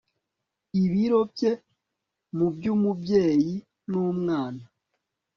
ibiro 0.83 1.19
bye 1.31 1.51
mu 2.37 2.47
by'umubyeyi 2.55 3.53
n'umwana 3.89 4.63